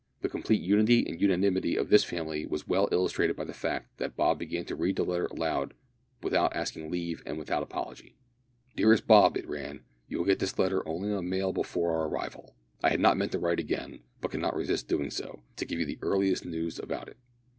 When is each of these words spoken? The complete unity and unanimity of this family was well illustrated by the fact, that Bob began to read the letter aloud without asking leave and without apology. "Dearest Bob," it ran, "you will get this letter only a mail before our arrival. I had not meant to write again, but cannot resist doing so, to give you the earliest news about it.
The 0.21 0.29
complete 0.29 0.63
unity 0.63 1.05
and 1.05 1.21
unanimity 1.21 1.75
of 1.75 1.89
this 1.89 2.03
family 2.03 2.43
was 2.47 2.67
well 2.67 2.89
illustrated 2.91 3.35
by 3.35 3.43
the 3.43 3.53
fact, 3.53 3.97
that 3.99 4.15
Bob 4.15 4.39
began 4.39 4.65
to 4.65 4.75
read 4.75 4.95
the 4.95 5.03
letter 5.05 5.27
aloud 5.27 5.75
without 6.23 6.55
asking 6.55 6.89
leave 6.89 7.21
and 7.23 7.37
without 7.37 7.61
apology. 7.61 8.17
"Dearest 8.75 9.05
Bob," 9.05 9.37
it 9.37 9.47
ran, 9.47 9.83
"you 10.07 10.17
will 10.17 10.25
get 10.25 10.39
this 10.39 10.57
letter 10.57 10.81
only 10.87 11.13
a 11.13 11.21
mail 11.21 11.53
before 11.53 11.95
our 11.95 12.07
arrival. 12.07 12.55
I 12.83 12.89
had 12.89 12.99
not 12.99 13.15
meant 13.15 13.31
to 13.33 13.37
write 13.37 13.59
again, 13.59 13.99
but 14.21 14.31
cannot 14.31 14.55
resist 14.55 14.87
doing 14.87 15.11
so, 15.11 15.43
to 15.57 15.65
give 15.65 15.77
you 15.79 15.85
the 15.85 15.99
earliest 16.01 16.45
news 16.47 16.79
about 16.79 17.07
it. 17.07 17.17